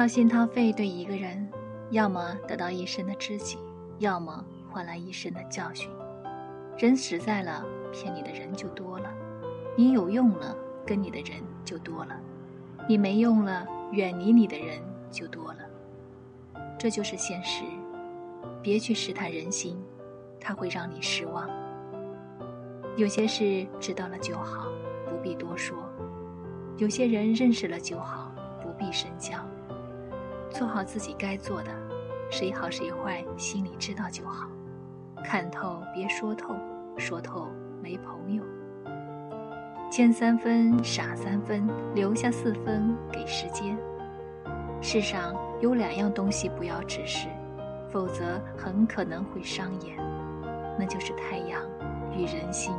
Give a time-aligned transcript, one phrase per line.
[0.00, 1.46] 掏心掏肺对一个人，
[1.90, 3.58] 要么得到一生的知己，
[3.98, 5.90] 要么换来一生的教训。
[6.78, 7.62] 人实在了，
[7.92, 9.10] 骗你的人就多了；
[9.76, 12.14] 你有用了，跟你的人就多了；
[12.88, 14.78] 你没用了，远离你的人
[15.10, 15.58] 就多了。
[16.78, 17.62] 这就是现实。
[18.62, 19.78] 别去试探人心，
[20.40, 21.46] 它会让你失望。
[22.96, 24.66] 有些事知道了就好，
[25.06, 25.76] 不必多说；
[26.78, 28.32] 有些人认识了就好，
[28.62, 29.36] 不必深交。
[30.60, 31.70] 做好自己该做的，
[32.30, 34.46] 谁好谁坏心里知道就好。
[35.24, 36.54] 看透别说透，
[36.98, 37.48] 说透
[37.82, 38.44] 没朋友。
[39.90, 43.74] 奸三分，傻三分，留下四分给时间。
[44.82, 47.26] 世上有两样东西不要直视，
[47.90, 49.96] 否则很可能会伤眼，
[50.78, 51.62] 那就是太阳
[52.14, 52.74] 与人心。